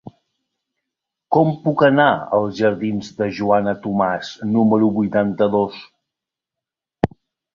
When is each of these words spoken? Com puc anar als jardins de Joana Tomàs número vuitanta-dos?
Com 1.35 1.51
puc 1.65 1.81
anar 1.87 2.07
als 2.37 2.55
jardins 2.61 3.11
de 3.19 3.27
Joana 3.41 3.75
Tomàs 3.83 4.31
número 4.55 4.89
vuitanta-dos? 4.97 5.85